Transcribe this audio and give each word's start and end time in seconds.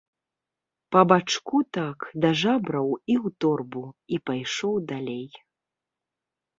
Па 0.95 1.01
бачку 1.11 1.57
так, 1.77 2.07
да 2.25 2.29
жабраў, 2.41 2.89
і 3.11 3.15
ў 3.25 3.39
торбу, 3.47 3.85
і 4.15 4.23
пайшоў 4.27 4.73
далей. 4.95 5.25